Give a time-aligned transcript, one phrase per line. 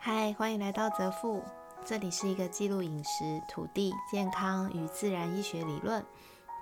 [0.00, 1.42] 嗨，欢迎来到泽富，
[1.84, 6.02] 这里是一个记录饮食、土地、健康与自然医学理论，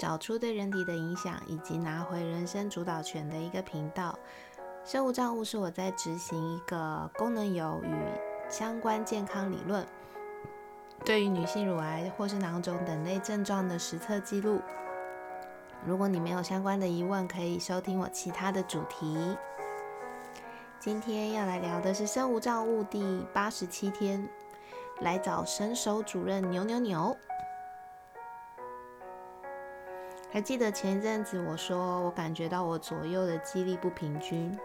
[0.01, 4.19] 找出对人体的影响，以及拿回人生主导权的一个频道。
[4.87, 7.95] 生物账户是我在执行一个功能油与
[8.49, 9.87] 相关健康理论，
[11.05, 14.63] 对于女性乳癌或是囊肿等类症状的实测记录。
[15.85, 19.37] 如果你没有相关的疑问，可以收听我其他的主题。
[20.87, 24.25] 今天要来聊的是生无障物第八十七天，
[25.01, 27.17] 来找神手主任牛牛牛。
[30.31, 34.57] 还记得前一阵子我说我感觉到我左右的肌力不平均，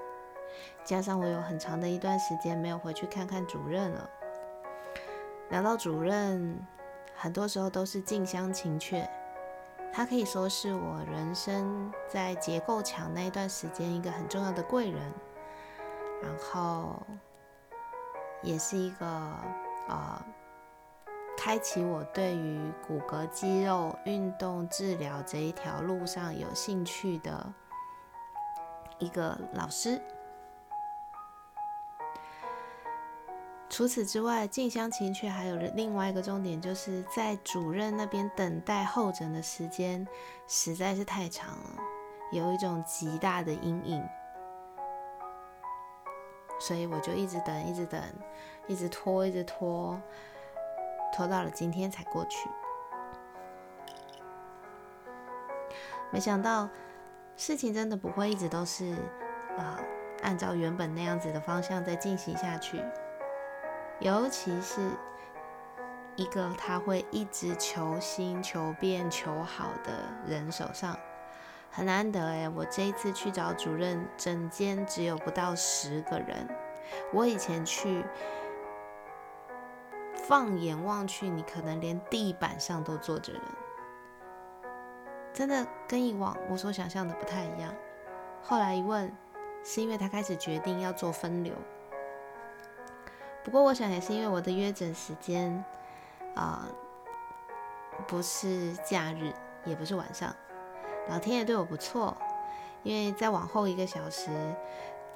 [0.85, 4.07] 加上我有很长的一段时间没有回去看看主任了。
[5.49, 6.55] 聊到主任，
[7.15, 9.09] 很多时候都是近乡情怯，
[9.91, 15.11] 他可以说是我人生在结构墙那一段时间一个很重要的贵人。
[16.21, 17.01] 然后，
[18.43, 19.05] 也是一个
[19.87, 20.23] 呃，
[21.37, 27.51] 开启我对于骨骼肌肉运动治疗这一条路上有兴趣的
[28.99, 29.99] 一个老师。
[33.67, 40.05] 除此之外，静香情却还有另外一个重点，就是在主任那边等待候诊的时间
[40.45, 41.81] 实在是太长了，
[42.31, 44.03] 有一种极大的阴影。
[46.61, 47.99] 所以我就一直等，一直等，
[48.67, 49.99] 一直拖，一直拖，
[51.11, 52.47] 拖到了今天才过去。
[56.11, 56.69] 没想到
[57.35, 58.95] 事情真的不会一直都是
[59.57, 59.79] 呃
[60.21, 62.79] 按照原本那样子的方向在进行下去，
[63.99, 64.91] 尤其是
[66.15, 69.91] 一个他会一直求新、求变、求好的
[70.27, 70.95] 人手上。
[71.71, 76.45] 很难得哎，我这一次去找主任，整间只有不到十个人。
[77.13, 78.03] 我以前去，
[80.15, 83.41] 放眼望去，你可能连地板上都坐着人，
[85.31, 87.73] 真的跟以往我所想象的不太一样。
[88.43, 89.09] 后来一问，
[89.63, 91.53] 是因为他开始决定要做分流。
[93.45, 95.63] 不过我想也是因为我的约诊时间
[96.35, 96.67] 啊，
[98.07, 99.31] 不是假日，
[99.63, 100.35] 也不是晚上。
[101.11, 102.15] 老天爷对我不错，
[102.83, 104.31] 因为再往后一个小时，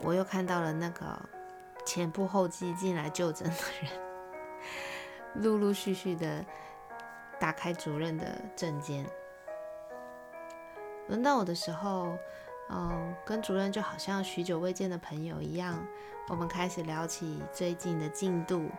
[0.01, 1.17] 我又看到了那个
[1.85, 3.91] 前仆后继进来就诊的人，
[5.35, 6.43] 陆陆续续的
[7.39, 8.25] 打开主任的
[8.57, 9.05] 证件。
[11.07, 12.17] 轮到我的时候，
[12.69, 15.81] 嗯，跟主任就好像许久未见的朋友一样，
[16.27, 18.69] 我们开始聊起最近的进度。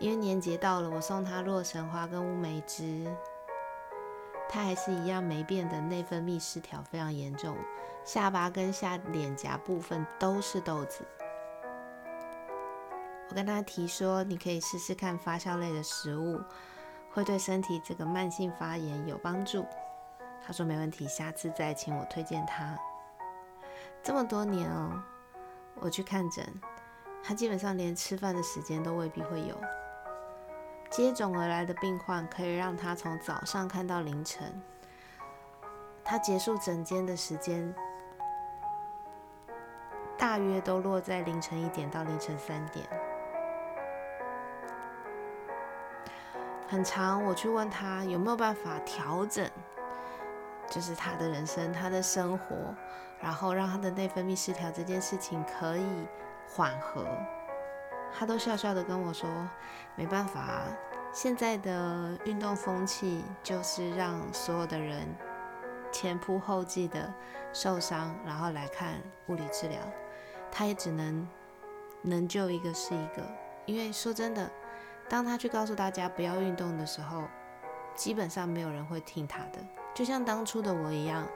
[0.00, 3.06] 因为年节到了，我送他洛神花跟乌梅汁，
[4.48, 7.56] 他还是一样没变的内分泌失调非常严重，
[8.04, 11.04] 下巴跟下脸颊部分都是痘子。
[13.28, 16.40] 我跟他提说，你可以试试看发酵类的食物，
[17.10, 19.66] 会对身体这个慢性发炎有帮助。
[20.46, 22.78] 他说没问题，下次再请我推荐他。
[24.00, 25.02] 这么多年哦，
[25.74, 26.46] 我去看诊，
[27.20, 29.60] 他基本上连吃饭的时间都未必会有。
[30.96, 34.62] 接踵而来的病患可以让他从早上看到凌晨，
[36.02, 37.74] 他结束整间的时间
[40.16, 42.86] 大约都落在凌晨一点到凌晨三点，
[46.66, 47.22] 很长。
[47.22, 49.46] 我去问他有没有办法调整，
[50.70, 52.74] 就是他的人生、他的生活，
[53.20, 56.06] 然后让他的内分泌失调这件事情可以
[56.48, 57.04] 缓和。
[58.18, 59.28] 他都笑笑的跟我说
[59.94, 60.62] ：“没办法，
[61.12, 65.06] 现在的运动风气就是让所有的人
[65.92, 67.12] 前仆后继的
[67.52, 68.94] 受伤，然后来看
[69.26, 69.78] 物理治疗。
[70.50, 71.28] 他也只能
[72.00, 73.22] 能救一个是一个。
[73.66, 74.50] 因为说真的，
[75.08, 77.24] 当他去告诉大家不要运动的时候，
[77.94, 79.58] 基本上没有人会听他的，
[79.92, 81.26] 就像当初的我一样。”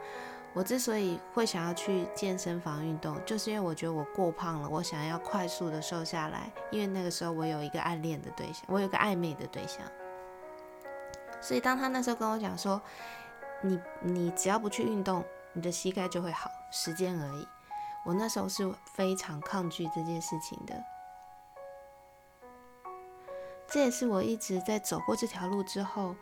[0.53, 6.51] 我之所以会想要去健身房运动，就是因为我觉得我过胖了，我想要快速的瘦下来。
[6.71, 9.81] 因为那个时候我有一个暗恋的对象，我有个暧昧的对象。
[11.39, 12.81] 所以当他那时候跟我讲说，
[13.61, 17.47] 你你只要不去运动，你的膝盖就会好，时间而已。
[18.03, 20.83] 我那时候是非常抗拒这件事情的。
[23.67, 26.13] 这也是我一直在走过这条路之后，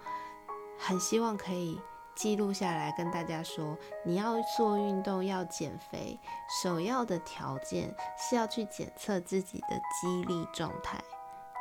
[0.77, 1.81] 很希望可以。
[2.19, 6.19] 记录下来跟大家说，你要做运动要减肥，
[6.61, 11.01] 首要的条件是要去检测自己的肌力状态，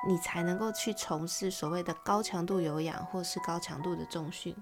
[0.08, 4.52] 你才能够去从事所谓的高强度有氧或是高强度的重训。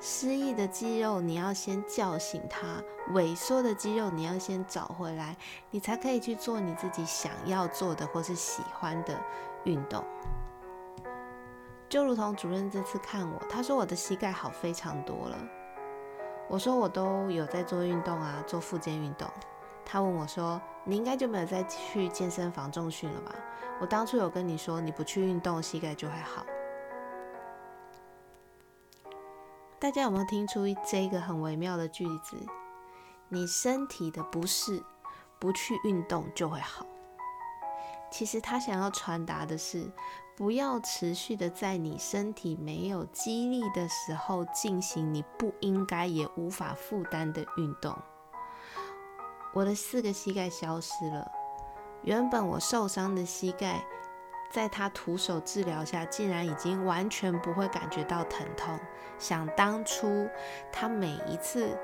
[0.00, 2.80] 失忆的肌肉你要先叫醒它，
[3.14, 5.36] 萎缩的肌肉你要先找回来，
[5.72, 9.20] 你才可以去做你自己想要做的或是喜欢的
[9.64, 10.04] 运动。
[11.92, 15.38] 就如同主任这次看我，他说我的膝盖好非常多了。
[16.48, 19.28] 我说我都有在做运动啊，做复健运动。
[19.84, 23.34] 他问我说：“你应该就没有再去健身房重训了吧？”
[23.78, 26.46] 我当初有跟你说，你不去运动，膝盖就会好。
[29.78, 30.60] 大家有没有听出
[30.90, 32.38] 这个很微妙的句子？
[33.28, 34.82] 你身体的不适，
[35.38, 36.86] 不去运动就会好。
[38.10, 39.92] 其实他想要传达的是。
[40.34, 47.96] 不要持续的在你身体没有肌力的时候进行你不应该也无法负担的运动。
[49.52, 51.30] 我的四个膝盖消失了，
[52.02, 53.84] 原本我受伤的膝盖，
[54.50, 58.78] 在他徒手治疗下，竟然已经完全不会感觉到疼痛。
[59.18, 60.26] 想当初，
[60.72, 61.76] 他每一次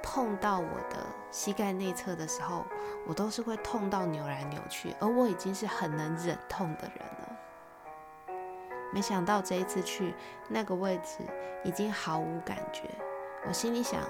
[0.00, 2.64] 碰到我的膝盖内侧的时候，
[3.08, 7.37] 我都是会痛到扭来扭去，而我已经是很能忍痛的人了。
[8.90, 10.14] 没想到这一次去
[10.48, 11.18] 那个位置
[11.64, 12.84] 已经毫无感觉，
[13.46, 14.00] 我心里想，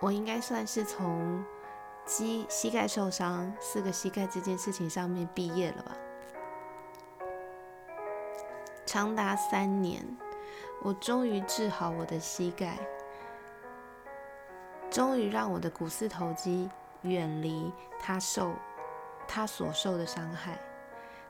[0.00, 1.44] 我应该算是从
[2.04, 5.96] 膝膝盖受伤、四个膝盖这件事情上面毕业了吧。
[8.86, 10.00] 长达三年，
[10.82, 12.78] 我终于治好我的膝盖，
[14.88, 16.70] 终于让我的股四头肌
[17.02, 18.52] 远离它受
[19.26, 20.56] 它所受的伤害。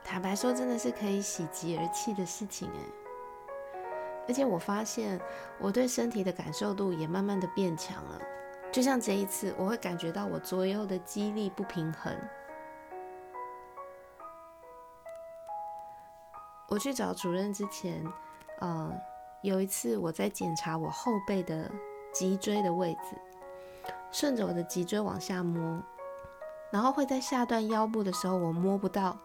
[0.09, 3.81] 坦白说，真的是可以喜极而泣的事情哎！
[4.25, 5.19] 而且我发现，
[5.59, 8.21] 我对身体的感受度也慢慢的变强了。
[8.71, 12.17] 就像这一次，我会感觉到我左右的肌力不平衡。
[16.69, 18.01] 我去找主任之前，
[18.59, 18.89] 呃，
[19.41, 21.69] 有一次我在检查我后背的
[22.13, 25.83] 脊椎的位置，顺着我的脊椎往下摸，
[26.71, 29.17] 然后会在下段腰部的时候，我摸不到。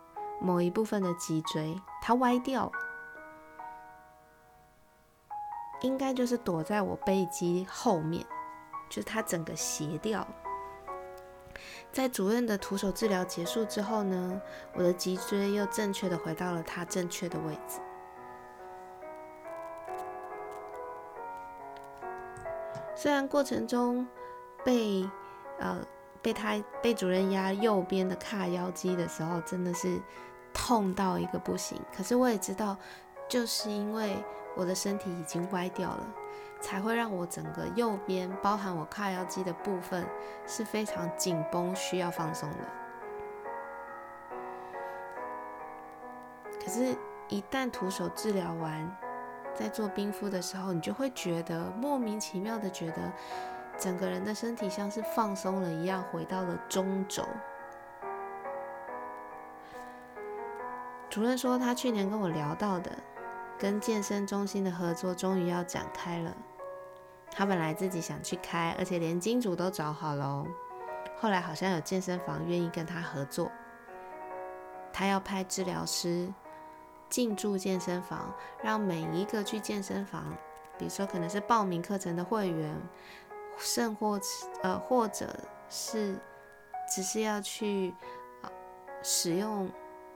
[0.43, 2.71] 某一部分的脊椎，它歪掉，
[5.83, 8.27] 应该就是躲在我背肌后面，
[8.89, 10.27] 就是它整个斜掉。
[11.93, 14.43] 在主任的徒手治疗结束之后呢，
[14.75, 17.81] 我的脊椎又正确的回到了它正确的位置。
[22.97, 24.07] 虽然过程中
[24.65, 25.09] 被
[25.59, 25.81] 呃
[26.21, 30.03] 被他被主任压右边的髂腰肌的时候，真的是。
[30.53, 32.77] 痛到一个不行，可是我也知道，
[33.29, 34.17] 就是因为
[34.55, 36.07] 我的身体已经歪掉了，
[36.61, 40.07] 才会让我整个右边，包含我髂腰肌的部分
[40.47, 42.57] 是非常紧绷，需要放松的。
[46.65, 46.97] 可是，
[47.29, 48.97] 一旦徒手治疗完，
[49.55, 53.13] 在做冰敷的时候，你就会觉得莫名其妙的觉得，
[53.77, 57.27] 整个人的身体像是放松了一样，回到了中轴。
[61.13, 62.91] 主任说，他去年跟我聊到的，
[63.59, 66.35] 跟健身中心的合作终于要展开了。
[67.31, 70.47] 他本来自己想去开，而且连金主都找好了哦。
[71.19, 73.53] 后来好像有健身房愿意跟他合作，
[74.91, 76.33] 他要派治疗师
[77.11, 80.35] 进驻健身房，让每一个去健身房，
[80.79, 82.75] 比如说可能是报名课程的会员，
[83.59, 84.19] 甚或
[84.63, 85.29] 呃或者
[85.69, 86.17] 是
[86.89, 87.93] 只是要去
[89.03, 89.71] 使用。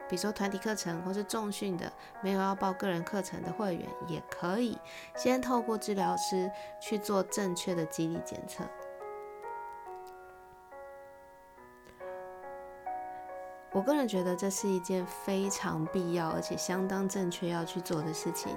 [0.09, 4.79] 比如说团体课程或是重训的，没有要报个人课程的会员，也可以
[5.17, 8.65] 先透过治疗师去做正确的肌力检测。
[13.73, 18.57] 我个人觉得这是一件非常必要而且相当正确要去做的事情，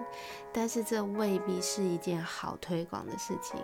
[0.54, 3.60] 但是这未必是一件好推广的事情。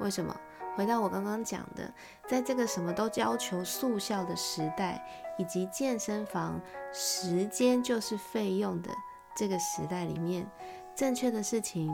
[0.00, 0.38] 为什么？
[0.76, 1.92] 回到我刚刚讲的，
[2.28, 5.02] 在这个什么都要求速效的时代，
[5.40, 6.60] 以及健身房
[6.92, 8.90] 时间就是费用的
[9.34, 10.46] 这个时代里面，
[10.94, 11.90] 正确的事情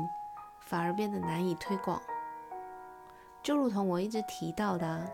[0.59, 2.03] 反而变得难以推广。
[3.41, 5.09] 就如同我一直提到的，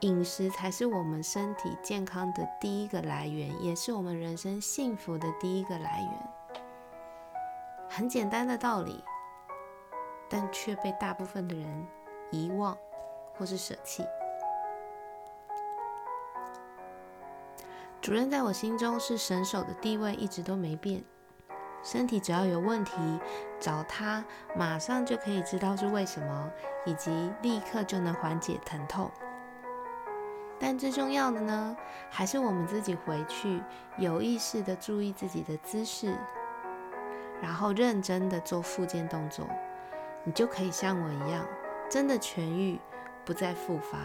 [0.00, 6.12] 饮食才是我们身体健康的第一个来源，也是我们人生幸福的第一个来源。
[7.90, 9.02] 很简单的道理，
[10.30, 11.86] 但却被大部分的人
[12.30, 12.78] 遗忘。
[13.38, 14.02] 或是舍弃。
[18.06, 21.02] 主任在我心中是神手的地位一直都没变。
[21.82, 22.94] 身体只要有问题，
[23.58, 26.48] 找他马上就可以知道是为什么，
[26.84, 27.10] 以及
[27.42, 29.10] 立刻就能缓解疼痛。
[30.56, 31.76] 但最重要的呢，
[32.08, 33.60] 还是我们自己回去
[33.98, 36.16] 有意识的注意自己的姿势，
[37.42, 39.44] 然后认真的做复健动作。
[40.22, 41.44] 你就可以像我一样，
[41.90, 42.78] 真的痊愈，
[43.24, 43.98] 不再复发。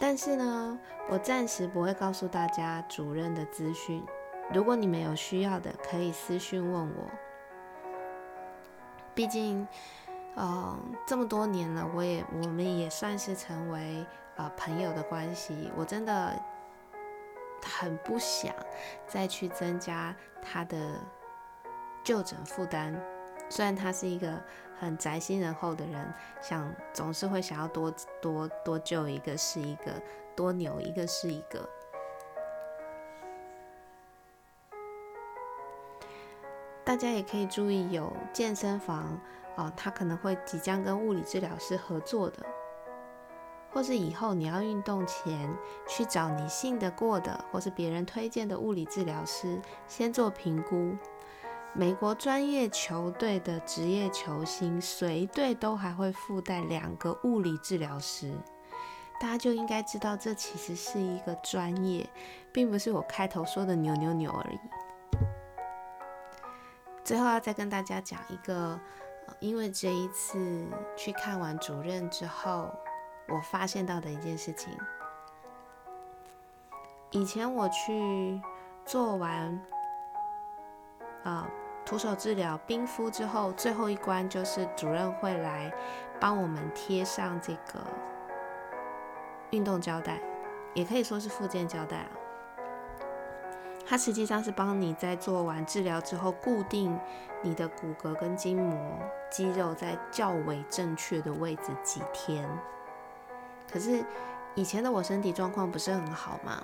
[0.00, 0.78] 但是呢，
[1.10, 4.02] 我暂时不会告诉大家主任的资讯。
[4.52, 7.04] 如果你们有需要的，可以私讯问我。
[9.14, 9.68] 毕竟，
[10.34, 14.04] 呃，这么多年了，我也我们也算是成为
[14.36, 15.70] 呃朋友的关系。
[15.76, 16.32] 我真的
[17.62, 18.54] 很不想
[19.06, 20.94] 再去增加他的
[22.02, 22.98] 就诊负担。
[23.50, 24.42] 虽然他是一个
[24.80, 29.92] 很宅心仁厚的人，想总是会想要多多多救一个是一个，
[30.34, 31.68] 多扭一个是一个。
[36.82, 39.20] 大家也可以注意，有健身房
[39.56, 42.44] 哦，他可能会即将跟物理治疗师合作的，
[43.70, 45.54] 或是以后你要运动前
[45.86, 50.96] 去找你信得过的，或是别人推荐的物理治疗师先做评估。
[51.72, 58.34] 美国专业球队的职业球星随队都还会附带两个物理治疗师，
[59.20, 62.10] 大家就应该知道这其实是一个专业，
[62.52, 64.58] 并不是我开头说的扭扭扭而已。
[67.04, 68.78] 最后要再跟大家讲一个，
[69.38, 72.68] 因为这一次去看完主任之后，
[73.28, 74.76] 我发现到的一件事情。
[77.12, 78.40] 以前我去
[78.84, 79.58] 做完，
[81.24, 81.48] 啊。
[81.84, 85.72] 徒手治疗冰敷之后，最后一关就是主任会来
[86.20, 87.80] 帮我们贴上这个
[89.50, 90.20] 运动胶带，
[90.72, 92.10] 也可以说是附件胶带啊。
[93.84, 96.96] 它实际上是帮你在做完治疗之后，固定
[97.42, 98.78] 你的骨骼跟筋膜
[99.28, 102.48] 肌肉在较为正确的位置几天。
[103.68, 104.04] 可是
[104.54, 106.62] 以前的我身体状况不是很好嘛？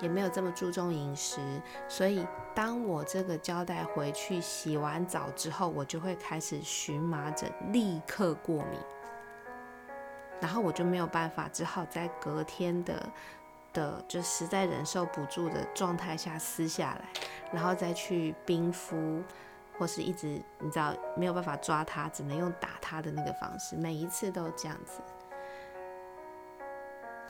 [0.00, 1.40] 也没有这么注重饮食，
[1.88, 8.78] 所以当我这个胶带回去洗完澡之后，我就会开始荨麻疹，立刻过敏，
[10.40, 13.10] 然后我就没有办法，只好在隔天的
[13.72, 17.08] 的就实在忍受不住的状态下撕下来，
[17.52, 19.20] 然后再去冰敷，
[19.76, 25.00] 或是一直你知道没有办法抓它，只能用打它的那个方式，每一次都这样子，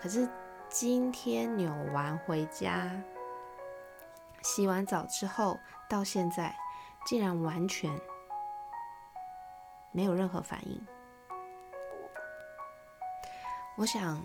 [0.01, 0.29] 可是。
[0.71, 2.91] 今天扭完回家，
[4.43, 6.55] 洗完澡之后，到现在
[7.07, 7.99] 竟然完全
[9.91, 10.87] 没有任何反应。
[13.77, 14.23] 我想，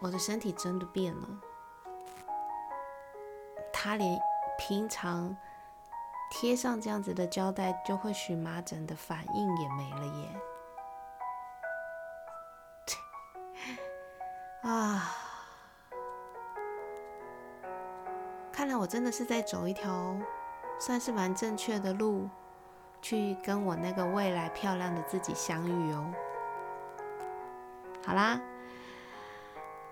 [0.00, 1.28] 我的身体真的变了。
[3.72, 4.16] 他连
[4.56, 5.36] 平常
[6.30, 10.40] 贴上这样子的胶带就会荨麻疹的反应也没了耶！
[14.66, 15.12] 啊！
[18.52, 20.16] 看来我真的是在走一条
[20.78, 22.28] 算是蛮正确的路，
[23.00, 26.12] 去跟我那个未来漂亮的自己相遇哦。
[28.04, 28.40] 好啦，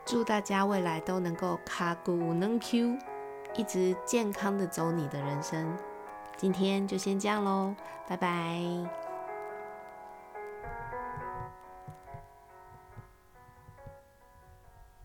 [0.04, 2.97] 祝大家未来都能够卡古能 Q，
[3.54, 5.76] 一直健康的走你的人生。
[6.37, 7.75] 今天就先这样喽，
[8.09, 9.03] 拜拜。